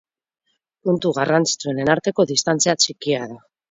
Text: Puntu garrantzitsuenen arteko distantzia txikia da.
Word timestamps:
Puntu 0.89 1.13
garrantzitsuenen 1.19 1.95
arteko 1.99 2.29
distantzia 2.35 2.79
txikia 2.85 3.27
da. 3.35 3.45